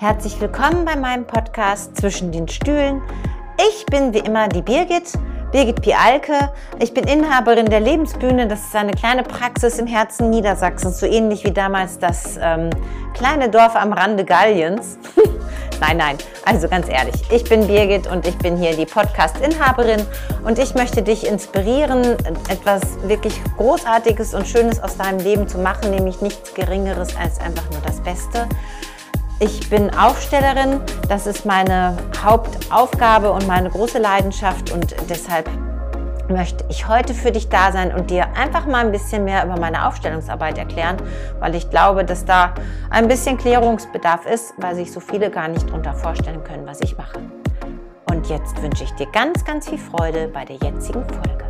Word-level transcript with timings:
Herzlich 0.00 0.40
willkommen 0.40 0.86
bei 0.86 0.96
meinem 0.96 1.26
Podcast 1.26 1.94
Zwischen 1.94 2.32
den 2.32 2.48
Stühlen. 2.48 3.02
Ich 3.68 3.84
bin 3.84 4.14
wie 4.14 4.20
immer 4.20 4.48
die 4.48 4.62
Birgit, 4.62 5.12
Birgit 5.52 5.82
Pialke. 5.82 6.50
Ich 6.78 6.94
bin 6.94 7.04
Inhaberin 7.04 7.66
der 7.66 7.80
Lebensbühne. 7.80 8.48
Das 8.48 8.60
ist 8.60 8.74
eine 8.74 8.92
kleine 8.92 9.22
Praxis 9.24 9.78
im 9.78 9.86
Herzen 9.86 10.30
Niedersachsens, 10.30 11.00
so 11.00 11.04
ähnlich 11.04 11.44
wie 11.44 11.50
damals 11.50 11.98
das 11.98 12.38
ähm, 12.40 12.70
kleine 13.12 13.50
Dorf 13.50 13.76
am 13.76 13.92
Rande 13.92 14.24
Galliens. 14.24 14.96
nein, 15.82 15.98
nein, 15.98 16.16
also 16.46 16.66
ganz 16.66 16.88
ehrlich, 16.88 17.16
ich 17.30 17.44
bin 17.44 17.66
Birgit 17.66 18.06
und 18.06 18.26
ich 18.26 18.38
bin 18.38 18.56
hier 18.56 18.74
die 18.74 18.86
Podcast-Inhaberin 18.86 20.00
und 20.46 20.58
ich 20.58 20.74
möchte 20.74 21.02
dich 21.02 21.26
inspirieren, 21.26 22.16
etwas 22.48 22.80
wirklich 23.02 23.38
Großartiges 23.58 24.32
und 24.32 24.48
Schönes 24.48 24.82
aus 24.82 24.96
deinem 24.96 25.18
Leben 25.18 25.46
zu 25.46 25.58
machen, 25.58 25.90
nämlich 25.90 26.22
nichts 26.22 26.54
Geringeres 26.54 27.14
als 27.16 27.38
einfach 27.38 27.70
nur 27.70 27.82
das 27.84 28.00
Beste. 28.00 28.48
Ich 29.42 29.70
bin 29.70 29.92
Aufstellerin, 29.96 30.80
das 31.08 31.26
ist 31.26 31.46
meine 31.46 31.96
Hauptaufgabe 32.22 33.32
und 33.32 33.46
meine 33.46 33.70
große 33.70 33.98
Leidenschaft 33.98 34.70
und 34.70 34.94
deshalb 35.08 35.48
möchte 36.28 36.64
ich 36.68 36.86
heute 36.86 37.14
für 37.14 37.32
dich 37.32 37.48
da 37.48 37.72
sein 37.72 37.92
und 37.92 38.10
dir 38.10 38.28
einfach 38.36 38.66
mal 38.66 38.84
ein 38.84 38.92
bisschen 38.92 39.24
mehr 39.24 39.44
über 39.44 39.58
meine 39.58 39.86
Aufstellungsarbeit 39.86 40.58
erklären, 40.58 40.98
weil 41.40 41.54
ich 41.54 41.70
glaube, 41.70 42.04
dass 42.04 42.24
da 42.24 42.54
ein 42.90 43.08
bisschen 43.08 43.38
Klärungsbedarf 43.38 44.26
ist, 44.26 44.52
weil 44.58 44.74
sich 44.74 44.92
so 44.92 45.00
viele 45.00 45.30
gar 45.30 45.48
nicht 45.48 45.68
darunter 45.68 45.94
vorstellen 45.94 46.44
können, 46.44 46.66
was 46.66 46.80
ich 46.82 46.96
mache. 46.96 47.20
Und 48.10 48.28
jetzt 48.28 48.60
wünsche 48.62 48.84
ich 48.84 48.92
dir 48.92 49.06
ganz, 49.06 49.44
ganz 49.44 49.68
viel 49.68 49.78
Freude 49.78 50.28
bei 50.28 50.44
der 50.44 50.56
jetzigen 50.56 51.02
Folge. 51.08 51.40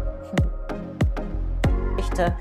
Geschichte 2.11 2.37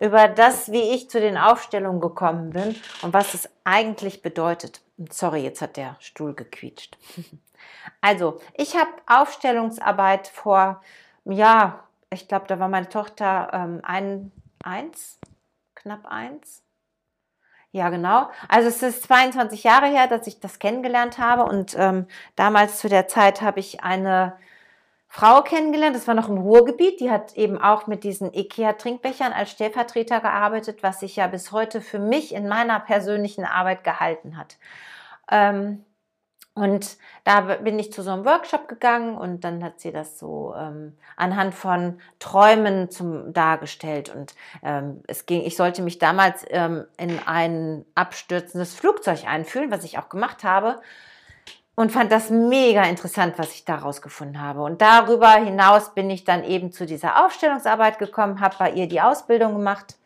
über 0.00 0.28
das, 0.28 0.72
wie 0.72 0.94
ich 0.94 1.10
zu 1.10 1.20
den 1.20 1.36
Aufstellungen 1.36 2.00
gekommen 2.00 2.50
bin 2.50 2.74
und 3.02 3.12
was 3.12 3.34
es 3.34 3.48
eigentlich 3.64 4.22
bedeutet. 4.22 4.80
Sorry, 5.08 5.42
jetzt 5.42 5.62
hat 5.62 5.76
der 5.76 5.96
Stuhl 6.00 6.34
gequietscht. 6.34 6.98
Also, 8.00 8.40
ich 8.54 8.74
habe 8.74 8.90
Aufstellungsarbeit 9.06 10.28
vor, 10.28 10.82
ja, 11.26 11.84
ich 12.08 12.26
glaube, 12.26 12.46
da 12.46 12.58
war 12.58 12.68
meine 12.68 12.88
Tochter 12.88 13.50
ähm, 13.52 13.80
ein, 13.82 14.32
eins, 14.64 15.18
knapp 15.74 16.06
eins. 16.06 16.62
Ja, 17.72 17.90
genau. 17.90 18.30
Also 18.48 18.68
es 18.68 18.82
ist 18.82 19.02
22 19.04 19.62
Jahre 19.62 19.86
her, 19.86 20.08
dass 20.08 20.26
ich 20.26 20.40
das 20.40 20.58
kennengelernt 20.58 21.18
habe 21.18 21.44
und 21.44 21.76
ähm, 21.78 22.06
damals 22.34 22.78
zu 22.78 22.88
der 22.88 23.06
Zeit 23.06 23.42
habe 23.42 23.60
ich 23.60 23.84
eine 23.84 24.36
Frau 25.12 25.42
kennengelernt, 25.42 25.96
das 25.96 26.06
war 26.06 26.14
noch 26.14 26.28
im 26.28 26.38
Ruhrgebiet, 26.38 27.00
die 27.00 27.10
hat 27.10 27.36
eben 27.36 27.60
auch 27.60 27.88
mit 27.88 28.04
diesen 28.04 28.32
IKEA-Trinkbechern 28.32 29.32
als 29.32 29.50
Stellvertreter 29.50 30.20
gearbeitet, 30.20 30.84
was 30.84 31.00
sich 31.00 31.16
ja 31.16 31.26
bis 31.26 31.50
heute 31.50 31.80
für 31.80 31.98
mich 31.98 32.32
in 32.32 32.46
meiner 32.46 32.78
persönlichen 32.78 33.44
Arbeit 33.44 33.82
gehalten 33.82 34.36
hat. 34.36 34.56
Ähm, 35.28 35.84
und 36.54 36.96
da 37.24 37.40
bin 37.40 37.80
ich 37.80 37.92
zu 37.92 38.02
so 38.02 38.12
einem 38.12 38.24
Workshop 38.24 38.68
gegangen 38.68 39.16
und 39.16 39.42
dann 39.42 39.64
hat 39.64 39.80
sie 39.80 39.90
das 39.90 40.16
so 40.16 40.54
ähm, 40.56 40.96
anhand 41.16 41.56
von 41.56 42.00
Träumen 42.20 42.88
zum, 42.88 43.32
dargestellt. 43.32 44.14
Und 44.14 44.36
ähm, 44.62 45.02
es 45.08 45.26
ging, 45.26 45.42
ich 45.42 45.56
sollte 45.56 45.82
mich 45.82 45.98
damals 45.98 46.44
ähm, 46.50 46.86
in 46.96 47.18
ein 47.26 47.84
abstürzendes 47.96 48.74
Flugzeug 48.74 49.26
einfühlen, 49.26 49.72
was 49.72 49.82
ich 49.82 49.98
auch 49.98 50.08
gemacht 50.08 50.44
habe 50.44 50.80
und 51.76 51.92
fand 51.92 52.12
das 52.12 52.30
mega 52.30 52.82
interessant, 52.84 53.38
was 53.38 53.54
ich 53.54 53.64
daraus 53.64 54.02
gefunden 54.02 54.40
habe. 54.40 54.62
Und 54.62 54.82
darüber 54.82 55.32
hinaus 55.32 55.94
bin 55.94 56.10
ich 56.10 56.24
dann 56.24 56.44
eben 56.44 56.72
zu 56.72 56.86
dieser 56.86 57.24
Aufstellungsarbeit 57.24 57.98
gekommen, 57.98 58.40
habe 58.40 58.56
bei 58.58 58.72
ihr 58.72 58.88
die 58.88 59.00
Ausbildung 59.00 59.54
gemacht 59.54 59.96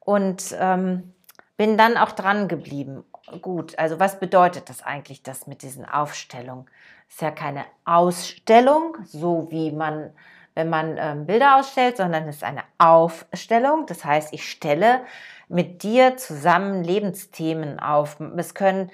und 0.00 0.56
ähm, 0.58 1.12
bin 1.56 1.76
dann 1.76 1.96
auch 1.96 2.12
dran 2.12 2.48
geblieben. 2.48 3.04
Gut, 3.42 3.78
also 3.78 4.00
was 4.00 4.20
bedeutet 4.20 4.70
das 4.70 4.82
eigentlich, 4.82 5.22
das 5.22 5.46
mit 5.46 5.62
diesen 5.62 5.84
Aufstellungen? 5.84 6.66
Ist 7.08 7.20
ja 7.20 7.30
keine 7.30 7.64
Ausstellung, 7.84 8.96
so 9.04 9.48
wie 9.50 9.72
man, 9.72 10.10
wenn 10.54 10.70
man 10.70 10.96
ähm, 10.98 11.26
Bilder 11.26 11.56
ausstellt, 11.56 11.96
sondern 11.96 12.28
es 12.28 12.36
ist 12.36 12.44
eine 12.44 12.62
Aufstellung. 12.78 13.86
Das 13.86 14.04
heißt, 14.04 14.32
ich 14.32 14.48
stelle 14.48 15.00
mit 15.48 15.82
dir 15.82 16.16
zusammen 16.16 16.84
Lebensthemen 16.84 17.80
auf. 17.80 18.18
Es 18.36 18.54
können 18.54 18.90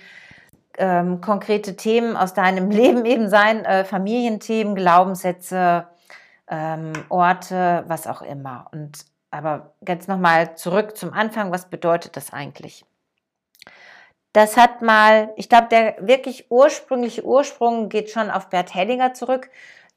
ähm, 0.79 1.21
konkrete 1.21 1.77
Themen 1.77 2.17
aus 2.17 2.35
deinem 2.35 2.71
Leben 2.73 3.05
eben 3.05 3.29
sein, 3.29 3.65
äh, 3.65 3.85
Familienthemen, 3.85 4.75
Glaubenssätze, 4.75 5.87
ähm, 6.49 6.93
Orte, 7.09 7.85
was 7.89 8.07
auch 8.07 8.23
immer. 8.23 8.67
Und 8.73 9.05
aber 9.31 9.73
jetzt 9.87 10.09
nochmal 10.09 10.57
zurück 10.57 10.97
zum 10.97 11.13
Anfang, 11.13 11.51
was 11.51 11.69
bedeutet 11.69 12.17
das 12.17 12.33
eigentlich? 12.33 12.85
Das 14.33 14.57
hat 14.57 14.83
mal, 14.83 15.33
ich 15.37 15.49
glaube, 15.49 15.69
der 15.71 15.97
wirklich 16.01 16.51
ursprüngliche 16.51 17.25
Ursprung 17.25 17.89
geht 17.89 18.11
schon 18.11 18.31
auf 18.31 18.49
Bert 18.49 18.75
Hellinger 18.75 19.15
zurück, 19.15 19.51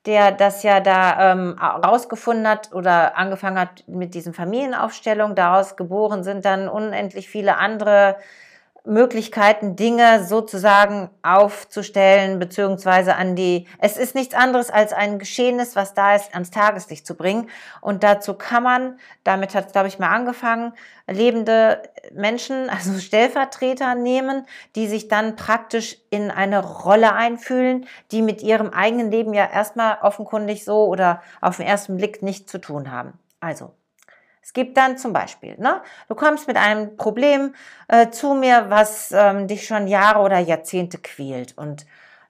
der 0.06 0.32
das 0.32 0.64
ja 0.64 0.80
da 0.80 1.34
ähm, 1.34 1.58
rausgefunden 1.60 2.48
hat 2.48 2.74
oder 2.74 3.18
angefangen 3.18 3.60
hat 3.60 3.84
mit 3.88 4.16
diesen 4.16 4.34
Familienaufstellungen. 4.34 5.36
Daraus 5.36 5.76
geboren 5.76 6.24
sind 6.24 6.46
dann 6.46 6.70
unendlich 6.70 7.30
viele 7.30 7.58
andere 7.58 8.18
Möglichkeiten, 8.88 9.76
Dinge 9.76 10.24
sozusagen 10.24 11.10
aufzustellen, 11.22 12.40
beziehungsweise 12.40 13.16
an 13.16 13.36
die, 13.36 13.68
es 13.80 13.98
ist 13.98 14.16
nichts 14.16 14.34
anderes 14.34 14.70
als 14.70 14.94
ein 14.94 15.20
Geschehenes, 15.20 15.76
was 15.76 15.94
da 15.94 16.16
ist, 16.16 16.34
ans 16.34 16.52
Tageslicht 16.52 17.06
zu 17.06 17.16
bringen. 17.16 17.50
Und 17.82 18.04
dazu 18.04 18.34
kann 18.34 18.64
man, 18.64 19.00
damit 19.24 19.54
hat 19.54 19.68
es, 19.68 19.72
glaube 19.74 19.88
ich, 19.90 20.00
mal 20.00 20.10
angefangen, 20.10 20.74
lebende 21.08 21.84
Menschen, 22.14 22.70
also 22.70 22.98
Stellvertreter 23.00 23.96
nehmen, 23.96 24.46
die 24.76 24.88
sich 24.88 25.08
dann 25.08 25.36
praktisch 25.36 25.98
in 26.10 26.32
eine 26.32 26.64
Rolle 26.64 27.14
einfühlen, 27.14 27.86
die 28.12 28.22
mit 28.22 28.42
ihrem 28.42 28.70
eigenen 28.70 29.12
Leben 29.12 29.34
ja 29.34 29.50
erstmal 29.50 29.98
offenkundig 30.02 30.64
so 30.64 30.86
oder 30.86 31.22
auf 31.42 31.58
den 31.58 31.66
ersten 31.66 31.98
Blick 31.98 32.22
nichts 32.22 32.52
zu 32.52 32.60
tun 32.60 32.92
haben. 32.92 33.14
Also, 33.40 33.74
es 34.48 34.54
gibt 34.54 34.78
dann 34.78 34.98
zum 34.98 35.12
Beispiel, 35.12 35.58
ne, 35.60 35.82
du 36.08 36.16
kommst 36.16 36.48
mit 36.48 36.56
einem 36.56 36.96
Problem 36.96 37.54
äh, 37.90 38.12
zu 38.12 38.34
mir, 38.34 38.68
was 38.70 39.12
ähm, 39.12 39.46
dich 39.50 39.68
schon 39.68 39.88
Jahre 39.88 40.22
oder 40.22 40.40
Jahrzehnte 40.40 41.00
quält 41.00 41.58
und 41.58 41.86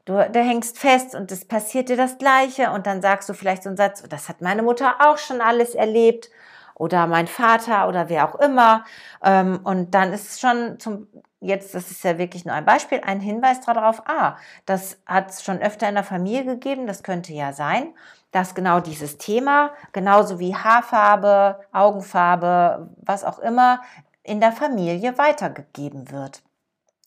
du, 0.05 0.27
du 0.27 0.39
hängst 0.39 0.79
fest 0.79 1.13
und 1.13 1.31
es 1.31 1.45
passiert 1.45 1.89
dir 1.89 1.95
das 1.95 2.17
Gleiche 2.17 2.71
und 2.71 2.87
dann 2.87 3.03
sagst 3.03 3.29
du 3.29 3.35
vielleicht 3.35 3.61
so 3.61 3.69
einen 3.69 3.77
Satz, 3.77 4.01
das 4.09 4.29
hat 4.29 4.41
meine 4.41 4.63
Mutter 4.63 4.95
auch 4.99 5.19
schon 5.19 5.41
alles 5.41 5.75
erlebt 5.75 6.31
oder 6.77 7.07
mein 7.07 7.27
Vater 7.27 7.87
oder 7.87 8.09
wer 8.09 8.27
auch 8.29 8.35
immer 8.39 8.85
ähm, 9.23 9.59
und 9.63 9.93
dann 9.93 10.13
ist 10.13 10.39
schon 10.39 10.79
zum 10.79 11.07
jetzt, 11.39 11.75
das 11.75 11.91
ist 11.91 12.03
ja 12.03 12.17
wirklich 12.17 12.45
nur 12.45 12.55
ein 12.55 12.65
Beispiel, 12.65 12.99
ein 13.05 13.19
Hinweis 13.19 13.61
darauf, 13.61 14.01
ah, 14.07 14.37
das 14.65 14.97
hat 15.05 15.29
es 15.29 15.43
schon 15.43 15.59
öfter 15.59 15.87
in 15.87 15.93
der 15.93 16.03
Familie 16.03 16.45
gegeben, 16.45 16.87
das 16.87 17.03
könnte 17.03 17.31
ja 17.31 17.53
sein 17.53 17.93
dass 18.31 18.55
genau 18.55 18.79
dieses 18.79 19.17
Thema, 19.17 19.71
genauso 19.93 20.39
wie 20.39 20.55
Haarfarbe, 20.55 21.59
Augenfarbe, 21.71 22.89
was 22.97 23.23
auch 23.23 23.39
immer, 23.39 23.81
in 24.23 24.39
der 24.39 24.51
Familie 24.51 25.17
weitergegeben 25.17 26.11
wird. 26.11 26.43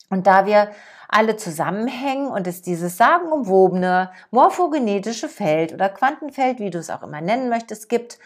Und 0.09 0.26
da 0.26 0.47
wir 0.47 0.70
alle 1.09 1.36
zusammenhängen 1.36 2.28
und 2.28 2.47
es 2.47 2.62
dieses 2.62 2.97
sagenumwobene 2.97 4.10
morphogenetische 4.30 5.28
Feld 5.28 5.72
oder 5.72 5.88
Quantenfeld, 5.88 6.59
wie 6.59 6.70
du 6.70 6.78
es 6.78 6.91
auch 6.91 7.03
immer 7.03 7.20
nennen 7.20 7.48
möchtest, 7.48 7.88
gibt, 7.88 8.19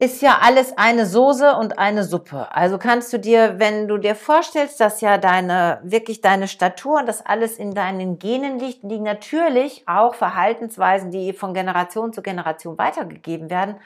ist 0.00 0.22
ja 0.22 0.38
alles 0.42 0.78
eine 0.78 1.06
Soße 1.06 1.56
und 1.56 1.78
eine 1.78 2.04
Suppe. 2.04 2.54
Also 2.54 2.78
kannst 2.78 3.12
du 3.12 3.18
dir, 3.18 3.58
wenn 3.58 3.88
du 3.88 3.98
dir 3.98 4.14
vorstellst, 4.14 4.78
dass 4.78 5.00
ja 5.00 5.18
deine, 5.18 5.80
wirklich 5.82 6.20
deine 6.20 6.46
Statur 6.46 7.00
und 7.00 7.06
das 7.06 7.26
alles 7.26 7.56
in 7.56 7.74
deinen 7.74 8.20
Genen 8.20 8.60
liegt, 8.60 8.84
liegen 8.84 9.02
natürlich 9.02 9.82
auch 9.88 10.14
Verhaltensweisen, 10.14 11.10
die 11.10 11.32
von 11.32 11.52
Generation 11.52 12.12
zu 12.12 12.22
Generation 12.22 12.78
weitergegeben 12.78 13.50
werden, 13.50 13.76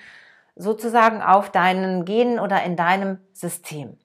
sozusagen 0.54 1.22
auf 1.22 1.50
deinen 1.50 2.04
Genen 2.04 2.38
oder 2.38 2.62
in 2.62 2.76
deinem 2.76 3.18
System. 3.32 3.96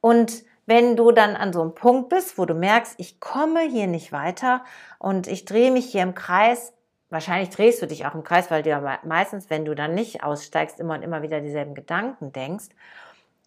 Und 0.00 0.44
wenn 0.64 0.96
du 0.96 1.12
dann 1.12 1.36
an 1.36 1.52
so 1.52 1.60
einem 1.60 1.74
Punkt 1.74 2.08
bist, 2.08 2.38
wo 2.38 2.46
du 2.46 2.54
merkst, 2.54 2.94
ich 2.96 3.20
komme 3.20 3.60
hier 3.60 3.88
nicht 3.88 4.10
weiter 4.10 4.64
und 4.98 5.26
ich 5.26 5.44
drehe 5.44 5.70
mich 5.70 5.90
hier 5.90 6.02
im 6.02 6.14
Kreis, 6.14 6.72
wahrscheinlich 7.12 7.50
drehst 7.50 7.82
du 7.82 7.86
dich 7.86 8.06
auch 8.06 8.14
im 8.14 8.24
Kreis, 8.24 8.50
weil 8.50 8.62
du 8.62 8.70
ja 8.70 8.98
meistens, 9.04 9.50
wenn 9.50 9.64
du 9.64 9.74
dann 9.74 9.94
nicht 9.94 10.24
aussteigst, 10.24 10.80
immer 10.80 10.94
und 10.94 11.02
immer 11.02 11.22
wieder 11.22 11.40
dieselben 11.40 11.74
Gedanken 11.74 12.32
denkst, 12.32 12.70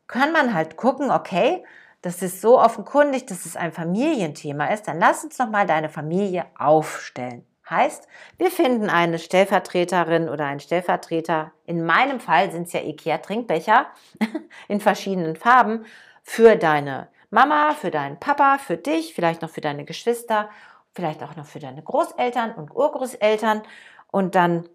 kann 0.08 0.32
man 0.32 0.54
halt 0.54 0.78
gucken, 0.78 1.10
okay, 1.12 1.66
das 2.02 2.22
ist 2.22 2.40
so 2.40 2.60
offenkundig, 2.62 3.26
dass 3.26 3.46
es 3.46 3.56
ein 3.56 3.72
Familienthema 3.72 4.68
ist, 4.68 4.88
dann 4.88 5.00
lass 5.00 5.24
uns 5.24 5.40
noch 5.40 5.50
mal 5.50 5.66
deine 5.66 5.90
Familie 5.90 6.46
aufstellen. 6.58 7.44
Heißt, 7.68 8.08
wir 8.38 8.52
finden 8.52 8.92
eine 8.92 9.18
Stellvertreterin 9.18 10.30
oder 10.30 10.46
einen 10.46 10.60
Stellvertreter. 10.60 11.52
In 11.66 11.84
meinem 11.84 12.20
Fall 12.20 12.52
sind 12.52 12.68
es 12.68 12.74
ja 12.74 12.82
IKEA-Trinkbecher 12.82 13.88
in 14.68 14.80
verschiedenen 14.80 15.36
Farben 15.36 15.86
für 16.22 16.56
deine 16.56 17.08
Mama, 17.32 17.74
für 17.74 17.90
deinen 17.90 18.20
Papa, 18.20 18.60
für 18.60 18.78
dich, 18.78 19.16
vielleicht 19.16 19.42
noch 19.42 19.50
für 19.50 19.62
deine 19.62 19.84
Geschwister 19.84 20.50
vielleicht 20.96 21.22
auch 21.22 21.36
noch 21.36 21.46
für 21.46 21.60
deine 21.60 21.84
Großeltern 21.84 22.54
und 22.54 22.76
Urgroßeltern. 22.76 23.62
Und 24.12 24.34
dann 24.34 24.70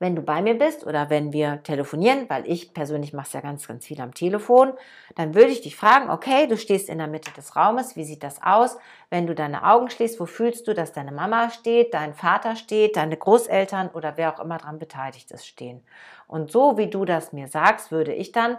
wenn 0.00 0.14
du 0.14 0.22
bei 0.22 0.42
mir 0.42 0.56
bist 0.56 0.86
oder 0.86 1.10
wenn 1.10 1.32
wir 1.32 1.62
telefonieren, 1.64 2.26
weil 2.28 2.48
ich 2.48 2.72
persönlich 2.72 3.12
mache 3.12 3.26
es 3.26 3.32
ja 3.32 3.40
ganz, 3.40 3.66
ganz 3.66 3.84
viel 3.84 4.00
am 4.00 4.14
Telefon, 4.14 4.72
dann 5.16 5.34
würde 5.34 5.50
ich 5.50 5.60
dich 5.60 5.74
fragen, 5.74 6.08
okay, 6.08 6.46
du 6.46 6.56
stehst 6.56 6.88
in 6.88 6.98
der 6.98 7.08
Mitte 7.08 7.32
des 7.32 7.56
Raumes, 7.56 7.96
wie 7.96 8.04
sieht 8.04 8.22
das 8.22 8.40
aus? 8.40 8.78
Wenn 9.10 9.26
du 9.26 9.34
deine 9.34 9.64
Augen 9.64 9.90
schließt, 9.90 10.20
wo 10.20 10.26
fühlst 10.26 10.68
du, 10.68 10.74
dass 10.74 10.92
deine 10.92 11.10
Mama 11.10 11.50
steht, 11.50 11.94
dein 11.94 12.14
Vater 12.14 12.54
steht, 12.54 12.96
deine 12.96 13.16
Großeltern 13.16 13.88
oder 13.88 14.16
wer 14.16 14.32
auch 14.32 14.40
immer 14.40 14.58
daran 14.58 14.78
beteiligt 14.78 15.32
ist 15.32 15.46
stehen? 15.46 15.82
Und 16.28 16.52
so 16.52 16.78
wie 16.78 16.88
du 16.88 17.04
das 17.04 17.32
mir 17.32 17.48
sagst, 17.48 17.90
würde 17.90 18.14
ich 18.14 18.30
dann 18.30 18.56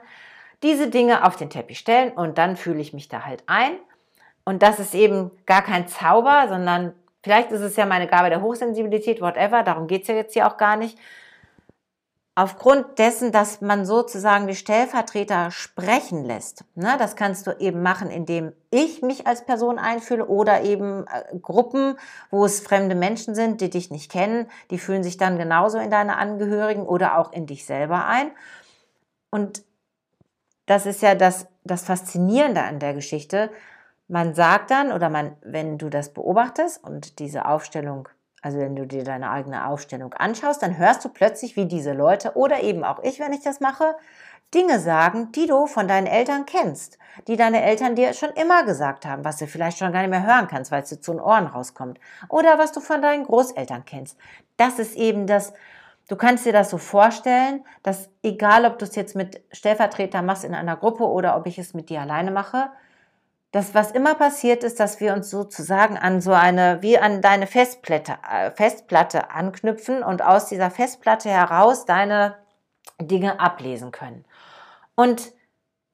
diese 0.61 0.89
Dinge 0.89 1.25
auf 1.25 1.37
den 1.37 1.49
Teppich 1.49 1.79
stellen 1.79 2.11
und 2.11 2.37
dann 2.37 2.57
fühle 2.57 2.81
ich 2.81 2.91
mich 2.91 3.07
da 3.07 3.25
halt 3.25 3.43
ein. 3.47 3.77
Und 4.49 4.63
das 4.63 4.79
ist 4.79 4.95
eben 4.95 5.29
gar 5.45 5.61
kein 5.61 5.87
Zauber, 5.87 6.47
sondern 6.49 6.93
vielleicht 7.21 7.51
ist 7.51 7.61
es 7.61 7.75
ja 7.75 7.85
meine 7.85 8.07
Gabe 8.07 8.31
der 8.31 8.41
Hochsensibilität, 8.41 9.21
whatever, 9.21 9.61
darum 9.61 9.85
geht 9.85 10.01
es 10.01 10.07
ja 10.07 10.15
jetzt 10.15 10.33
hier 10.33 10.47
auch 10.47 10.57
gar 10.57 10.75
nicht 10.75 10.97
aufgrund 12.33 12.97
dessen, 12.97 13.31
dass 13.31 13.61
man 13.61 13.85
sozusagen 13.85 14.47
die 14.47 14.55
Stellvertreter 14.55 15.51
sprechen 15.51 16.25
lässt. 16.25 16.65
Ne, 16.73 16.95
das 16.97 17.15
kannst 17.15 17.45
du 17.45 17.51
eben 17.59 17.83
machen, 17.83 18.09
indem 18.09 18.53
ich 18.71 19.03
mich 19.03 19.27
als 19.27 19.45
Person 19.45 19.77
einfühle 19.77 20.25
oder 20.25 20.63
eben 20.63 21.05
äh, 21.05 21.37
Gruppen, 21.37 21.99
wo 22.31 22.43
es 22.43 22.59
fremde 22.59 22.95
Menschen 22.95 23.35
sind, 23.35 23.61
die 23.61 23.69
dich 23.69 23.91
nicht 23.91 24.11
kennen, 24.11 24.47
die 24.71 24.79
fühlen 24.79 25.03
sich 25.03 25.17
dann 25.17 25.37
genauso 25.37 25.77
in 25.77 25.91
deine 25.91 26.17
Angehörigen 26.17 26.87
oder 26.87 27.19
auch 27.19 27.33
in 27.33 27.45
dich 27.45 27.67
selber 27.67 28.07
ein. 28.07 28.31
Und 29.29 29.61
das 30.65 30.87
ist 30.87 31.03
ja 31.03 31.13
das, 31.13 31.45
das 31.65 31.83
Faszinierende 31.83 32.63
an 32.63 32.79
der 32.79 32.95
Geschichte. 32.95 33.51
Man 34.09 34.33
sagt 34.33 34.71
dann, 34.71 34.91
oder 34.91 35.09
man, 35.09 35.37
wenn 35.41 35.77
du 35.77 35.89
das 35.89 36.13
beobachtest 36.13 36.83
und 36.83 37.19
diese 37.19 37.45
Aufstellung 37.45 38.09
also 38.41 38.57
wenn 38.57 38.75
du 38.75 38.87
dir 38.87 39.03
deine 39.03 39.31
eigene 39.31 39.67
Aufstellung 39.67 40.13
anschaust, 40.13 40.63
dann 40.63 40.77
hörst 40.77 41.03
du 41.03 41.09
plötzlich, 41.09 41.55
wie 41.55 41.65
diese 41.65 41.93
Leute 41.93 42.37
oder 42.37 42.61
eben 42.61 42.83
auch 42.83 43.03
ich, 43.03 43.19
wenn 43.19 43.33
ich 43.33 43.41
das 43.41 43.59
mache, 43.59 43.95
Dinge 44.53 44.79
sagen, 44.79 45.31
die 45.33 45.45
du 45.45 45.67
von 45.67 45.87
deinen 45.87 46.07
Eltern 46.07 46.45
kennst, 46.45 46.97
die 47.27 47.35
deine 47.35 47.61
Eltern 47.61 47.95
dir 47.95 48.13
schon 48.13 48.31
immer 48.31 48.63
gesagt 48.63 49.05
haben, 49.05 49.23
was 49.23 49.37
du 49.37 49.45
vielleicht 49.45 49.77
schon 49.77 49.91
gar 49.91 50.01
nicht 50.01 50.09
mehr 50.09 50.25
hören 50.25 50.47
kannst, 50.47 50.71
weil 50.71 50.81
es 50.81 50.89
dir 50.89 51.01
zu 51.01 51.11
den 51.11 51.21
Ohren 51.21 51.45
rauskommt. 51.45 51.99
Oder 52.29 52.57
was 52.57 52.71
du 52.71 52.79
von 52.79 53.01
deinen 53.01 53.25
Großeltern 53.25 53.85
kennst. 53.85 54.17
Das 54.57 54.79
ist 54.79 54.95
eben 54.95 55.27
das, 55.27 55.53
du 56.07 56.15
kannst 56.15 56.45
dir 56.47 56.53
das 56.53 56.71
so 56.71 56.79
vorstellen, 56.79 57.63
dass 57.83 58.09
egal, 58.23 58.65
ob 58.65 58.79
du 58.79 58.85
es 58.85 58.95
jetzt 58.95 59.15
mit 59.15 59.43
Stellvertreter 59.51 60.23
machst 60.23 60.45
in 60.45 60.55
einer 60.55 60.77
Gruppe 60.77 61.03
oder 61.03 61.37
ob 61.37 61.45
ich 61.45 61.59
es 61.59 61.75
mit 61.75 61.89
dir 61.89 62.01
alleine 62.01 62.31
mache, 62.31 62.71
das, 63.51 63.73
was 63.73 63.91
immer 63.91 64.15
passiert 64.15 64.63
ist, 64.63 64.79
dass 64.79 64.99
wir 64.99 65.13
uns 65.13 65.29
sozusagen 65.29 65.97
an 65.97 66.21
so 66.21 66.33
eine, 66.33 66.81
wie 66.81 66.99
an 66.99 67.21
deine 67.21 67.47
Festplatte, 67.47 68.17
äh, 68.31 68.51
Festplatte 68.51 69.31
anknüpfen 69.31 70.03
und 70.03 70.21
aus 70.21 70.47
dieser 70.47 70.69
Festplatte 70.69 71.29
heraus 71.29 71.85
deine 71.85 72.35
Dinge 73.01 73.39
ablesen 73.39 73.91
können. 73.91 74.25
Und 74.95 75.31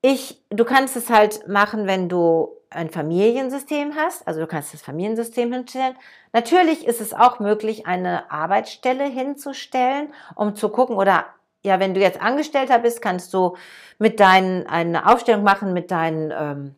ich, 0.01 0.43
du 0.49 0.65
kannst 0.65 0.95
es 0.97 1.09
halt 1.09 1.47
machen, 1.47 1.87
wenn 1.87 2.09
du 2.09 2.49
ein 2.69 2.89
Familiensystem 2.89 3.95
hast, 3.95 4.27
also 4.27 4.41
du 4.41 4.47
kannst 4.47 4.73
das 4.73 4.81
Familiensystem 4.81 5.51
hinstellen. 5.53 5.95
Natürlich 6.33 6.85
ist 6.85 6.99
es 6.99 7.13
auch 7.13 7.39
möglich, 7.39 7.87
eine 7.87 8.29
Arbeitsstelle 8.29 9.05
hinzustellen, 9.05 10.13
um 10.35 10.55
zu 10.55 10.69
gucken 10.69 10.97
oder 10.97 11.25
ja, 11.63 11.79
wenn 11.79 11.93
du 11.93 12.01
jetzt 12.01 12.21
Angestellter 12.21 12.79
bist, 12.79 13.01
kannst 13.01 13.33
du 13.33 13.55
mit 13.97 14.19
deinen 14.19 14.67
eine 14.67 15.09
Aufstellung 15.09 15.43
machen 15.43 15.73
mit 15.73 15.89
deinen 15.89 16.31
ähm, 16.31 16.75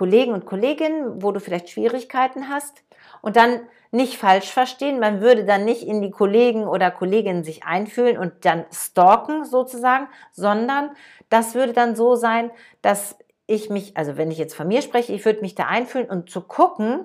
Kollegen 0.00 0.32
und 0.32 0.46
Kolleginnen, 0.46 1.22
wo 1.22 1.30
du 1.30 1.40
vielleicht 1.40 1.68
Schwierigkeiten 1.68 2.48
hast 2.48 2.82
und 3.20 3.36
dann 3.36 3.60
nicht 3.90 4.16
falsch 4.16 4.50
verstehen. 4.50 4.98
Man 4.98 5.20
würde 5.20 5.44
dann 5.44 5.66
nicht 5.66 5.82
in 5.82 6.00
die 6.00 6.10
Kollegen 6.10 6.66
oder 6.66 6.90
Kolleginnen 6.90 7.44
sich 7.44 7.64
einfühlen 7.64 8.16
und 8.16 8.46
dann 8.46 8.64
stalken 8.72 9.44
sozusagen, 9.44 10.08
sondern 10.32 10.92
das 11.28 11.54
würde 11.54 11.74
dann 11.74 11.96
so 11.96 12.14
sein, 12.14 12.50
dass 12.80 13.18
ich 13.46 13.68
mich, 13.68 13.94
also 13.94 14.16
wenn 14.16 14.30
ich 14.30 14.38
jetzt 14.38 14.54
von 14.54 14.68
mir 14.68 14.80
spreche, 14.80 15.12
ich 15.12 15.26
würde 15.26 15.42
mich 15.42 15.54
da 15.54 15.66
einfühlen 15.66 16.08
und 16.08 16.30
zu 16.30 16.40
gucken, 16.40 17.04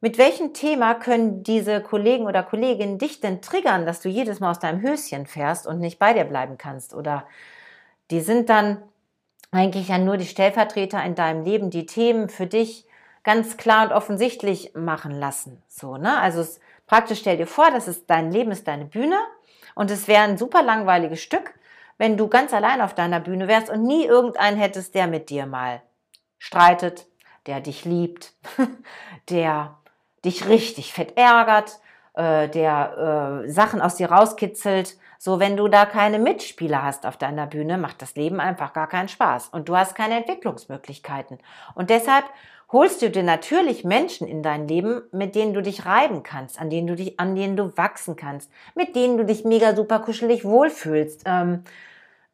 mit 0.00 0.16
welchem 0.16 0.54
Thema 0.54 0.94
können 0.94 1.42
diese 1.42 1.80
Kollegen 1.80 2.26
oder 2.26 2.44
Kolleginnen 2.44 2.98
dich 2.98 3.20
denn 3.20 3.42
triggern, 3.42 3.86
dass 3.86 4.00
du 4.00 4.08
jedes 4.08 4.38
Mal 4.38 4.52
aus 4.52 4.60
deinem 4.60 4.82
Höschen 4.82 5.26
fährst 5.26 5.66
und 5.66 5.80
nicht 5.80 5.98
bei 5.98 6.12
dir 6.12 6.26
bleiben 6.26 6.58
kannst? 6.58 6.94
Oder 6.94 7.26
die 8.12 8.20
sind 8.20 8.50
dann 8.50 8.84
eigentlich 9.50 9.88
ja 9.88 9.98
nur 9.98 10.16
die 10.16 10.26
Stellvertreter 10.26 11.02
in 11.04 11.14
deinem 11.14 11.44
Leben, 11.44 11.70
die 11.70 11.86
Themen 11.86 12.28
für 12.28 12.46
dich 12.46 12.86
ganz 13.22 13.56
klar 13.56 13.86
und 13.86 13.92
offensichtlich 13.92 14.74
machen 14.74 15.12
lassen. 15.12 15.62
So, 15.68 15.96
ne? 15.96 16.18
Also 16.18 16.40
es, 16.40 16.60
praktisch 16.86 17.20
stell 17.20 17.36
dir 17.36 17.46
vor, 17.46 17.70
das 17.70 17.88
ist 17.88 18.08
dein 18.08 18.30
Leben 18.30 18.50
ist 18.50 18.68
deine 18.68 18.84
Bühne 18.84 19.18
und 19.74 19.90
es 19.90 20.08
wäre 20.08 20.22
ein 20.22 20.38
super 20.38 20.62
langweiliges 20.62 21.20
Stück, 21.20 21.54
wenn 21.98 22.16
du 22.16 22.28
ganz 22.28 22.54
allein 22.54 22.80
auf 22.80 22.94
deiner 22.94 23.20
Bühne 23.20 23.46
wärst 23.48 23.68
und 23.70 23.82
nie 23.82 24.04
irgendeinen 24.04 24.56
hättest, 24.56 24.94
der 24.94 25.06
mit 25.06 25.28
dir 25.28 25.46
mal 25.46 25.82
streitet, 26.38 27.06
der 27.46 27.60
dich 27.60 27.84
liebt, 27.84 28.32
der 29.30 29.78
dich 30.24 30.48
richtig 30.48 30.92
fett 30.92 31.16
ärgert, 31.16 31.80
äh, 32.20 32.48
der 32.48 33.44
äh, 33.46 33.50
Sachen 33.50 33.80
aus 33.80 33.96
dir 33.96 34.12
rauskitzelt 34.12 34.96
so, 35.18 35.38
wenn 35.38 35.56
du 35.56 35.68
da 35.68 35.86
keine 35.86 36.18
Mitspieler 36.18 36.82
hast 36.82 37.06
auf 37.06 37.16
deiner 37.16 37.46
Bühne, 37.46 37.78
macht 37.78 38.02
das 38.02 38.14
Leben 38.14 38.40
einfach 38.40 38.72
gar 38.72 38.88
keinen 38.88 39.08
Spaß 39.08 39.48
und 39.48 39.68
du 39.68 39.76
hast 39.76 39.94
keine 39.94 40.16
Entwicklungsmöglichkeiten. 40.16 41.38
Und 41.74 41.90
deshalb 41.90 42.24
holst 42.72 43.02
du 43.02 43.10
dir 43.10 43.22
natürlich 43.22 43.84
Menschen 43.84 44.26
in 44.26 44.42
dein 44.42 44.68
Leben, 44.68 45.02
mit 45.12 45.34
denen 45.34 45.54
du 45.54 45.62
dich 45.62 45.86
reiben 45.86 46.22
kannst, 46.22 46.60
an 46.60 46.70
denen 46.70 46.86
du 46.86 46.94
dich, 46.94 47.18
an 47.18 47.34
denen 47.34 47.56
du 47.56 47.76
wachsen 47.76 48.16
kannst, 48.16 48.50
mit 48.74 48.94
denen 48.96 49.16
du 49.16 49.24
dich 49.24 49.44
mega 49.44 49.74
super 49.74 49.98
kuschelig 50.00 50.44
wohlfühlst, 50.44 51.22
ähm, 51.26 51.64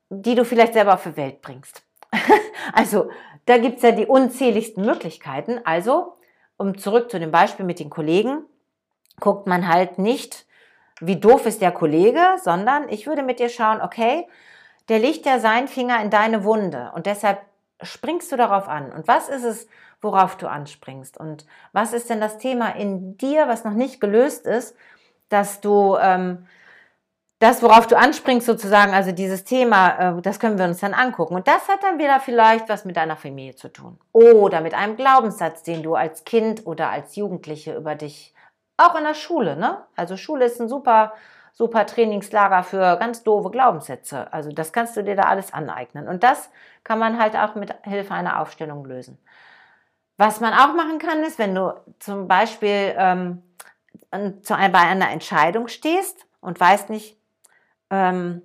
die 0.08 0.34
du 0.34 0.44
vielleicht 0.44 0.74
selber 0.74 0.94
auf 0.94 1.04
die 1.04 1.16
Welt 1.16 1.42
bringst. 1.42 1.82
also, 2.72 3.10
da 3.46 3.58
gibt's 3.58 3.82
ja 3.82 3.92
die 3.92 4.06
unzähligsten 4.06 4.84
Möglichkeiten. 4.84 5.60
Also, 5.64 6.16
um 6.56 6.78
zurück 6.78 7.10
zu 7.10 7.18
dem 7.18 7.30
Beispiel 7.30 7.66
mit 7.66 7.80
den 7.80 7.90
Kollegen, 7.90 8.44
guckt 9.20 9.46
man 9.46 9.68
halt 9.68 9.98
nicht 9.98 10.46
wie 11.00 11.16
doof 11.16 11.46
ist 11.46 11.60
der 11.60 11.72
Kollege, 11.72 12.20
sondern 12.42 12.88
ich 12.88 13.06
würde 13.06 13.22
mit 13.22 13.38
dir 13.38 13.48
schauen, 13.48 13.80
okay, 13.80 14.26
der 14.88 14.98
legt 14.98 15.26
ja 15.26 15.38
seinen 15.38 15.68
Finger 15.68 16.00
in 16.02 16.10
deine 16.10 16.44
Wunde 16.44 16.92
und 16.94 17.06
deshalb 17.06 17.40
springst 17.82 18.32
du 18.32 18.36
darauf 18.36 18.68
an. 18.68 18.92
Und 18.92 19.06
was 19.06 19.28
ist 19.28 19.44
es, 19.44 19.68
worauf 20.00 20.36
du 20.36 20.48
anspringst? 20.48 21.18
Und 21.18 21.44
was 21.72 21.92
ist 21.92 22.08
denn 22.08 22.20
das 22.20 22.38
Thema 22.38 22.70
in 22.76 23.18
dir, 23.18 23.48
was 23.48 23.64
noch 23.64 23.74
nicht 23.74 24.00
gelöst 24.00 24.46
ist, 24.46 24.74
dass 25.28 25.60
du 25.60 25.96
ähm, 26.00 26.46
das, 27.40 27.62
worauf 27.62 27.86
du 27.86 27.98
anspringst, 27.98 28.46
sozusagen, 28.46 28.94
also 28.94 29.12
dieses 29.12 29.44
Thema, 29.44 30.18
äh, 30.18 30.22
das 30.22 30.40
können 30.40 30.56
wir 30.56 30.64
uns 30.64 30.80
dann 30.80 30.94
angucken. 30.94 31.34
Und 31.34 31.46
das 31.46 31.68
hat 31.68 31.82
dann 31.82 31.98
wieder 31.98 32.20
vielleicht 32.20 32.68
was 32.70 32.86
mit 32.86 32.96
deiner 32.96 33.16
Familie 33.16 33.56
zu 33.56 33.68
tun. 33.68 33.98
Oder 34.12 34.62
mit 34.62 34.72
einem 34.72 34.96
Glaubenssatz, 34.96 35.62
den 35.62 35.82
du 35.82 35.94
als 35.96 36.24
Kind 36.24 36.66
oder 36.66 36.88
als 36.88 37.16
Jugendliche 37.16 37.74
über 37.74 37.94
dich 37.94 38.32
auch 38.76 38.94
in 38.96 39.04
der 39.04 39.14
Schule, 39.14 39.56
ne? 39.56 39.84
Also 39.96 40.16
Schule 40.16 40.44
ist 40.44 40.60
ein 40.60 40.68
super, 40.68 41.14
super 41.52 41.86
Trainingslager 41.86 42.62
für 42.62 42.96
ganz 42.98 43.22
doofe 43.22 43.50
Glaubenssätze. 43.50 44.32
Also 44.32 44.52
das 44.52 44.72
kannst 44.72 44.96
du 44.96 45.02
dir 45.02 45.16
da 45.16 45.22
alles 45.22 45.52
aneignen. 45.52 46.08
Und 46.08 46.22
das 46.22 46.50
kann 46.84 46.98
man 46.98 47.18
halt 47.18 47.36
auch 47.36 47.54
mit 47.54 47.74
Hilfe 47.82 48.14
einer 48.14 48.40
Aufstellung 48.40 48.84
lösen. 48.84 49.18
Was 50.18 50.40
man 50.40 50.54
auch 50.54 50.74
machen 50.74 50.98
kann, 50.98 51.22
ist, 51.22 51.38
wenn 51.38 51.54
du 51.54 51.74
zum 51.98 52.28
Beispiel 52.28 52.94
ähm, 52.96 53.42
zu, 54.42 54.54
bei 54.54 54.80
einer 54.80 55.10
Entscheidung 55.10 55.68
stehst 55.68 56.26
und 56.40 56.58
weißt 56.58 56.90
nicht, 56.90 57.18
ähm, 57.90 58.42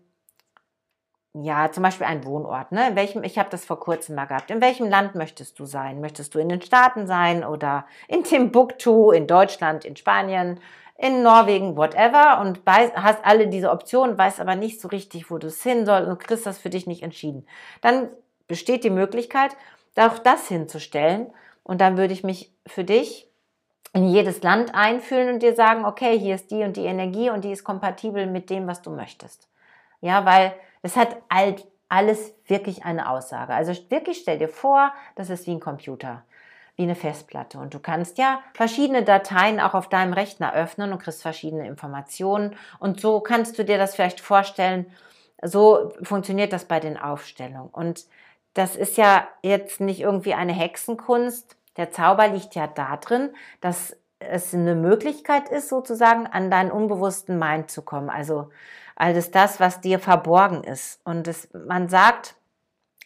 ja, 1.33 1.71
zum 1.71 1.83
Beispiel 1.83 2.07
ein 2.07 2.25
Wohnort. 2.25 2.71
Ne? 2.73 2.89
In 2.89 2.95
welchem, 2.95 3.23
ich 3.23 3.39
habe 3.39 3.49
das 3.49 3.63
vor 3.63 3.79
kurzem 3.79 4.15
mal 4.15 4.25
gehabt. 4.25 4.51
In 4.51 4.59
welchem 4.59 4.89
Land 4.89 5.15
möchtest 5.15 5.59
du 5.59 5.65
sein? 5.65 6.01
Möchtest 6.01 6.35
du 6.35 6.39
in 6.39 6.49
den 6.49 6.61
Staaten 6.61 7.07
sein 7.07 7.45
oder 7.45 7.85
in 8.09 8.23
Timbuktu, 8.23 9.11
in 9.11 9.27
Deutschland, 9.27 9.85
in 9.85 9.95
Spanien, 9.95 10.59
in 10.97 11.23
Norwegen, 11.23 11.77
whatever? 11.77 12.41
Und 12.41 12.59
hast 12.65 13.23
alle 13.23 13.47
diese 13.47 13.71
Optionen, 13.71 14.17
weißt 14.17 14.41
aber 14.41 14.55
nicht 14.55 14.81
so 14.81 14.89
richtig, 14.89 15.31
wo 15.31 15.37
du 15.37 15.47
es 15.47 15.63
hin 15.63 15.85
soll 15.85 16.03
und 16.03 16.19
kriegst 16.19 16.45
das 16.45 16.57
für 16.57 16.69
dich 16.69 16.85
nicht 16.85 17.01
entschieden. 17.01 17.47
Dann 17.79 18.09
besteht 18.49 18.83
die 18.83 18.89
Möglichkeit, 18.89 19.55
auch 19.95 20.19
das 20.19 20.49
hinzustellen. 20.49 21.27
Und 21.63 21.79
dann 21.79 21.95
würde 21.95 22.13
ich 22.13 22.25
mich 22.25 22.53
für 22.67 22.83
dich 22.83 23.29
in 23.93 24.05
jedes 24.05 24.41
Land 24.41 24.75
einfühlen 24.75 25.33
und 25.33 25.43
dir 25.43 25.55
sagen, 25.55 25.85
okay, 25.85 26.19
hier 26.19 26.35
ist 26.35 26.51
die 26.51 26.63
und 26.63 26.75
die 26.75 26.85
Energie 26.85 27.29
und 27.29 27.45
die 27.45 27.51
ist 27.51 27.63
kompatibel 27.63 28.25
mit 28.25 28.49
dem, 28.49 28.67
was 28.67 28.81
du 28.81 28.89
möchtest. 28.89 29.47
Ja, 30.01 30.25
weil 30.25 30.53
das 30.81 30.95
hat 30.95 31.17
alt, 31.29 31.65
alles 31.89 32.33
wirklich 32.45 32.85
eine 32.85 33.09
Aussage. 33.09 33.53
Also 33.53 33.73
wirklich 33.89 34.19
stell 34.19 34.37
dir 34.37 34.47
vor, 34.47 34.93
das 35.15 35.29
ist 35.29 35.45
wie 35.45 35.51
ein 35.51 35.59
Computer, 35.59 36.23
wie 36.75 36.83
eine 36.83 36.95
Festplatte. 36.95 37.59
Und 37.59 37.73
du 37.73 37.79
kannst 37.79 38.17
ja 38.17 38.41
verschiedene 38.53 39.03
Dateien 39.03 39.59
auch 39.59 39.73
auf 39.73 39.89
deinem 39.89 40.13
Rechner 40.13 40.53
öffnen 40.53 40.93
und 40.93 40.99
kriegst 40.99 41.21
verschiedene 41.21 41.67
Informationen. 41.67 42.55
Und 42.79 43.01
so 43.01 43.19
kannst 43.19 43.59
du 43.59 43.65
dir 43.65 43.77
das 43.77 43.95
vielleicht 43.95 44.21
vorstellen. 44.21 44.85
So 45.43 45.91
funktioniert 46.01 46.53
das 46.53 46.65
bei 46.65 46.79
den 46.79 46.97
Aufstellungen. 46.97 47.69
Und 47.69 48.05
das 48.53 48.75
ist 48.75 48.97
ja 48.97 49.27
jetzt 49.41 49.81
nicht 49.81 49.99
irgendwie 49.99 50.33
eine 50.33 50.53
Hexenkunst. 50.53 51.57
Der 51.77 51.91
Zauber 51.91 52.27
liegt 52.27 52.55
ja 52.55 52.67
darin, 52.67 53.33
dass 53.59 53.97
es 54.29 54.53
eine 54.53 54.75
Möglichkeit 54.75 55.49
ist, 55.49 55.69
sozusagen 55.69 56.27
an 56.27 56.51
deinen 56.51 56.71
unbewussten 56.71 57.37
Mind 57.39 57.71
zu 57.71 57.81
kommen. 57.81 58.09
Also 58.09 58.49
alles 58.95 59.31
das, 59.31 59.59
was 59.59 59.81
dir 59.81 59.99
verborgen 59.99 60.63
ist. 60.63 60.99
Und 61.03 61.27
es, 61.27 61.49
man 61.53 61.89
sagt, 61.89 62.35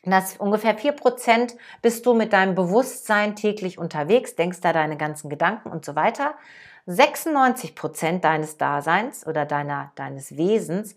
dass 0.04 0.38
ungefähr 0.38 0.76
vier 0.76 0.92
Prozent 0.92 1.56
bist 1.82 2.06
du 2.06 2.14
mit 2.14 2.34
deinem 2.34 2.54
Bewusstsein 2.54 3.36
täglich 3.36 3.78
unterwegs, 3.78 4.36
denkst 4.36 4.62
da 4.62 4.74
deine 4.74 4.98
ganzen 4.98 5.30
Gedanken 5.30 5.70
und 5.70 5.84
so 5.86 5.96
weiter. 5.96 6.36
96 6.86 7.74
Prozent 7.76 8.24
deines 8.24 8.58
Daseins 8.58 9.26
oder 9.26 9.46
deiner, 9.46 9.92
deines 9.96 10.38
Wesens 10.38 10.96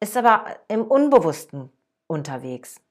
ist 0.00 0.16
aber 0.16 0.44
im 0.68 0.82
Unbewussten 0.84 1.70
unterwegs. 2.06 2.81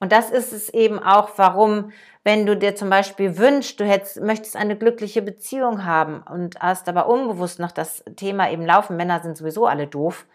Und 0.00 0.12
das 0.12 0.30
ist 0.30 0.52
es 0.52 0.68
eben 0.68 0.98
auch, 0.98 1.30
warum, 1.36 1.92
wenn 2.22 2.46
du 2.46 2.56
dir 2.56 2.76
zum 2.76 2.88
Beispiel 2.88 3.36
wünschst, 3.36 3.80
du 3.80 3.84
hättest, 3.84 4.20
möchtest 4.20 4.56
eine 4.56 4.76
glückliche 4.76 5.22
Beziehung 5.22 5.84
haben 5.84 6.22
und 6.22 6.60
hast 6.60 6.88
aber 6.88 7.08
unbewusst 7.08 7.58
noch 7.58 7.72
das 7.72 8.04
Thema 8.16 8.50
eben 8.50 8.64
laufen, 8.64 8.96
Männer 8.96 9.20
sind 9.20 9.36
sowieso 9.36 9.66
alle 9.66 9.86
doof, 9.88 10.26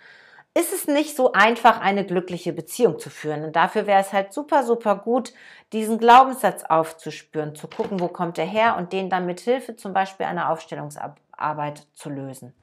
ist 0.56 0.72
es 0.72 0.88
nicht 0.88 1.16
so 1.16 1.32
einfach, 1.32 1.82
eine 1.82 2.06
glückliche 2.06 2.54
Beziehung 2.54 3.00
zu 3.00 3.10
führen. 3.10 3.44
Und 3.44 3.56
dafür 3.56 3.88
wäre 3.88 4.02
es 4.02 4.14
halt 4.14 4.34
super, 4.34 4.64
super 4.64 4.98
gut, 4.98 5.34
diesen 5.72 5.98
Glaubenssatz 5.98 6.64
aufzuspüren, 6.64 7.56
zu 7.56 7.68
gucken, 7.68 8.00
wo 8.00 8.08
kommt 8.08 8.38
er 8.38 8.46
her 8.46 8.76
und 8.78 8.94
den 8.94 9.10
dann 9.10 9.26
mit 9.26 9.40
Hilfe 9.40 9.76
zum 9.76 9.94
Beispiel 9.94 10.26
einer 10.28 10.50
Aufstellungsarbeit 10.50 11.88
zu 11.96 12.10
lösen. 12.10 12.54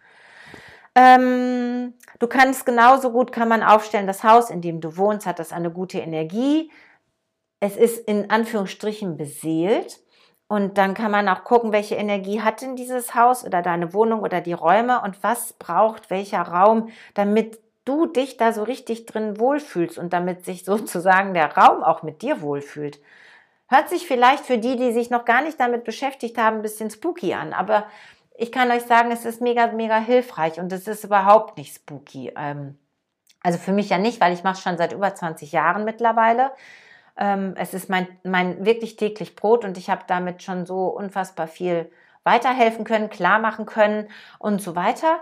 Ähm, 0.95 1.95
du 2.19 2.27
kannst 2.27 2.67
genauso 2.67 3.11
gut, 3.11 3.33
kann 3.33 3.49
man 3.49 3.63
aufstellen, 3.63 4.07
das 4.07 4.23
Haus, 4.23 4.51
in 4.51 4.61
dem 4.61 4.81
du 4.81 4.97
wohnst, 4.97 5.27
hat 5.27 5.39
das 5.39 5.53
eine 5.53 5.71
gute 5.71 5.99
Energie 5.99 6.71
es 7.61 7.77
ist 7.77 8.09
in 8.09 8.31
Anführungsstrichen 8.31 9.17
beseelt. 9.17 10.01
Und 10.49 10.79
dann 10.79 10.95
kann 10.95 11.13
man 11.13 11.29
auch 11.29 11.45
gucken, 11.45 11.71
welche 11.71 11.95
Energie 11.95 12.41
hat 12.41 12.61
denn 12.61 12.75
dieses 12.75 13.15
Haus 13.15 13.45
oder 13.45 13.63
deine 13.63 13.95
Wohnung 13.95 14.23
oder 14.23 14.41
die 14.41 14.53
Räume 14.53 15.01
und 15.03 15.23
was 15.23 15.53
braucht 15.53 16.11
welcher 16.11 16.43
Raum, 16.43 16.89
damit 17.15 17.61
du 17.85 18.07
dich 18.07 18.37
da 18.37 18.53
so 18.53 18.65
richtig 18.65 19.07
drin 19.07 19.39
wohlfühlst 19.39 19.97
und 19.97 20.13
damit 20.13 20.45
sich 20.45 20.65
sozusagen 20.65 21.35
der 21.35 21.57
Raum 21.57 21.85
auch 21.85 22.03
mit 22.03 22.23
dir 22.23 22.43
wohlfühlt. 22.43 23.01
Hört 23.69 23.89
sich 23.89 24.09
vielleicht 24.09 24.45
für 24.45 24.59
die, 24.59 24.77
die 24.77 24.91
sich 24.91 25.11
noch 25.11 25.25
gar 25.25 25.43
nicht 25.43 25.61
damit 25.61 25.85
beschäftigt 25.85 26.37
haben, 26.37 26.57
ein 26.57 26.63
bisschen 26.63 26.91
spooky 26.91 27.35
an, 27.35 27.53
aber 27.53 27.87
ich 28.37 28.51
kann 28.51 28.71
euch 28.73 28.83
sagen, 28.83 29.13
es 29.13 29.25
ist 29.25 29.41
mega, 29.41 29.69
mega 29.69 29.99
hilfreich 29.99 30.59
und 30.59 30.73
es 30.73 30.89
ist 30.89 31.05
überhaupt 31.05 31.59
nicht 31.59 31.77
spooky. 31.77 32.33
Ähm, 32.37 32.77
also 33.43 33.59
für 33.59 33.73
mich 33.73 33.91
ja 33.91 33.99
nicht, 33.99 34.21
weil 34.21 34.33
ich 34.33 34.43
mache 34.43 34.55
es 34.55 34.63
schon 34.63 34.79
seit 34.79 34.93
über 34.93 35.15
20 35.15 35.53
Jahren 35.53 35.85
mittlerweile. 35.85 36.51
Ähm, 37.21 37.55
es 37.57 37.75
ist 37.75 37.89
mein, 37.89 38.09
mein 38.25 38.65
wirklich 38.65 38.97
täglich 38.97 39.37
Brot 39.37 39.65
und 39.65 39.79
ich 39.79 39.91
habe 39.91 40.03
damit 40.09 40.43
schon 40.43 40.67
so 40.67 40.87
unfassbar 40.87 41.47
viel 41.47 41.93
weiterhelfen 42.25 42.85
können, 42.85 43.11
klar 43.11 43.39
machen 43.39 43.67
können 43.67 44.09
und 44.39 44.61
so 44.61 44.75
weiter. 44.75 45.21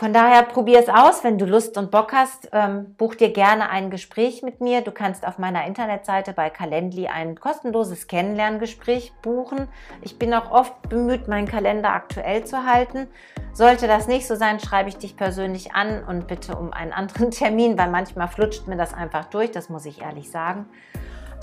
Von 0.00 0.14
daher 0.14 0.44
probier 0.44 0.78
es 0.78 0.88
aus, 0.88 1.24
wenn 1.24 1.36
du 1.36 1.44
Lust 1.44 1.76
und 1.76 1.90
Bock 1.90 2.14
hast. 2.14 2.48
Ähm, 2.52 2.94
buch 2.96 3.14
dir 3.14 3.34
gerne 3.34 3.68
ein 3.68 3.90
Gespräch 3.90 4.42
mit 4.42 4.62
mir. 4.62 4.80
Du 4.80 4.92
kannst 4.92 5.26
auf 5.26 5.36
meiner 5.36 5.66
Internetseite 5.66 6.32
bei 6.32 6.48
Calendly 6.48 7.08
ein 7.08 7.38
kostenloses 7.38 8.06
Kennenlerngespräch 8.06 9.12
buchen. 9.20 9.68
Ich 10.00 10.18
bin 10.18 10.32
auch 10.32 10.50
oft 10.52 10.88
bemüht, 10.88 11.28
meinen 11.28 11.46
Kalender 11.46 11.92
aktuell 11.92 12.44
zu 12.44 12.64
halten. 12.64 13.08
Sollte 13.52 13.86
das 13.86 14.06
nicht 14.06 14.26
so 14.26 14.36
sein, 14.36 14.60
schreibe 14.60 14.88
ich 14.88 14.96
dich 14.96 15.16
persönlich 15.16 15.74
an 15.74 16.04
und 16.04 16.26
bitte 16.26 16.56
um 16.56 16.72
einen 16.72 16.92
anderen 16.92 17.30
Termin, 17.30 17.76
weil 17.78 17.90
manchmal 17.90 18.28
flutscht 18.28 18.66
mir 18.66 18.76
das 18.76 18.94
einfach 18.94 19.26
durch, 19.26 19.50
das 19.50 19.68
muss 19.68 19.84
ich 19.86 20.00
ehrlich 20.00 20.30
sagen. 20.30 20.66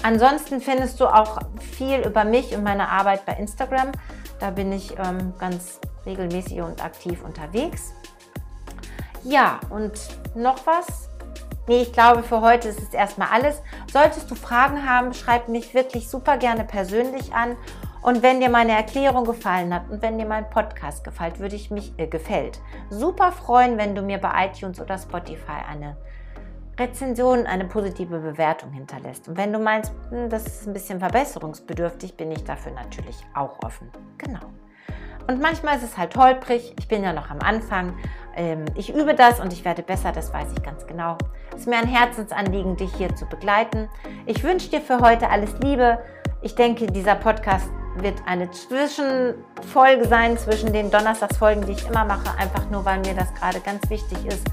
Ansonsten 0.03 0.61
findest 0.61 0.99
du 0.99 1.07
auch 1.07 1.39
viel 1.59 1.99
über 1.99 2.23
mich 2.23 2.55
und 2.55 2.63
meine 2.63 2.89
Arbeit 2.89 3.25
bei 3.25 3.33
Instagram. 3.33 3.91
Da 4.39 4.51
bin 4.51 4.71
ich 4.71 4.95
ähm, 4.99 5.33
ganz 5.39 5.79
regelmäßig 6.05 6.61
und 6.61 6.83
aktiv 6.83 7.23
unterwegs. 7.23 7.93
Ja, 9.23 9.59
und 9.69 9.93
noch 10.35 10.65
was? 10.67 11.09
Nee, 11.67 11.81
ich 11.81 11.91
glaube, 11.91 12.23
für 12.23 12.39
heute 12.39 12.69
ist 12.69 12.79
es 12.79 12.93
erstmal 12.93 13.27
alles. 13.29 13.61
Solltest 13.91 14.31
du 14.31 14.35
Fragen 14.35 14.89
haben, 14.89 15.13
schreib 15.13 15.49
mich 15.49 15.73
wirklich 15.73 16.07
super 16.09 16.37
gerne 16.37 16.63
persönlich 16.63 17.33
an. 17.33 17.57
Und 18.07 18.23
wenn 18.23 18.39
dir 18.39 18.47
meine 18.47 18.71
Erklärung 18.71 19.25
gefallen 19.25 19.73
hat 19.73 19.89
und 19.89 20.01
wenn 20.01 20.17
dir 20.17 20.25
mein 20.25 20.49
Podcast 20.49 21.03
gefällt, 21.03 21.39
würde 21.39 21.57
ich 21.57 21.71
mich 21.71 21.91
äh, 21.97 22.07
gefällt, 22.07 22.61
super 22.89 23.33
freuen, 23.33 23.77
wenn 23.77 23.95
du 23.95 24.01
mir 24.01 24.17
bei 24.17 24.45
iTunes 24.45 24.79
oder 24.79 24.97
Spotify 24.97 25.59
eine 25.69 25.97
Rezension, 26.79 27.45
eine 27.45 27.65
positive 27.65 28.19
Bewertung 28.19 28.71
hinterlässt. 28.71 29.27
Und 29.27 29.35
wenn 29.35 29.51
du 29.51 29.59
meinst, 29.59 29.91
hm, 30.09 30.29
das 30.29 30.47
ist 30.47 30.67
ein 30.67 30.71
bisschen 30.71 30.99
verbesserungsbedürftig, 30.99 32.15
bin 32.15 32.31
ich 32.31 32.45
dafür 32.45 32.71
natürlich 32.71 33.17
auch 33.35 33.61
offen. 33.61 33.91
Genau. 34.17 34.53
Und 35.27 35.41
manchmal 35.41 35.75
ist 35.75 35.83
es 35.83 35.97
halt 35.97 36.15
holprig. 36.15 36.75
Ich 36.79 36.87
bin 36.87 37.03
ja 37.03 37.11
noch 37.11 37.29
am 37.29 37.39
Anfang. 37.39 37.93
Ähm, 38.37 38.63
ich 38.75 38.95
übe 38.95 39.15
das 39.15 39.41
und 39.41 39.51
ich 39.51 39.65
werde 39.65 39.83
besser, 39.83 40.13
das 40.13 40.31
weiß 40.31 40.47
ich 40.55 40.63
ganz 40.63 40.87
genau. 40.87 41.17
Es 41.53 41.63
ist 41.63 41.67
mir 41.67 41.75
ein 41.75 41.87
Herzensanliegen, 41.89 42.77
dich 42.77 42.95
hier 42.95 43.13
zu 43.17 43.25
begleiten. 43.25 43.89
Ich 44.25 44.45
wünsche 44.45 44.69
dir 44.69 44.79
für 44.79 45.01
heute 45.01 45.29
alles 45.29 45.59
Liebe. 45.59 46.01
Ich 46.41 46.55
denke, 46.55 46.87
dieser 46.87 47.15
Podcast 47.15 47.69
wird 48.01 48.21
eine 48.25 48.49
Zwischenfolge 48.51 50.07
sein 50.07 50.37
zwischen 50.37 50.73
den 50.73 50.91
Donnerstagsfolgen, 50.91 51.65
die 51.65 51.73
ich 51.73 51.87
immer 51.87 52.05
mache, 52.05 52.37
einfach 52.37 52.69
nur, 52.69 52.85
weil 52.85 52.99
mir 52.99 53.13
das 53.13 53.33
gerade 53.33 53.59
ganz 53.59 53.89
wichtig 53.89 54.25
ist, 54.25 54.45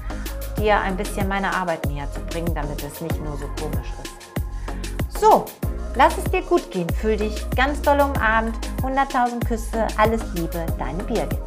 dir 0.57 0.79
ein 0.79 0.97
bisschen 0.97 1.27
meine 1.27 1.53
Arbeit 1.53 1.85
näher 1.87 2.11
zu 2.11 2.21
bringen, 2.21 2.53
damit 2.53 2.83
es 2.83 3.01
nicht 3.01 3.23
nur 3.23 3.37
so 3.37 3.47
komisch 3.61 3.87
ist. 4.03 5.19
So, 5.19 5.45
Lass 5.97 6.17
es 6.17 6.25
dir 6.25 6.41
gut 6.41 6.69
gehen, 6.71 6.89
fühl 6.89 7.15
dich 7.15 7.49
ganz 7.55 7.81
doll 7.81 8.01
umarmt, 8.01 8.57
100.000 8.81 9.45
Küsse, 9.47 9.87
alles 9.95 10.21
Liebe, 10.33 10.65
deine 10.77 11.01
Birgit. 11.03 11.39